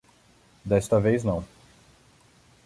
Desta 0.65 0.99
vez 0.99 1.23
não. 1.23 1.45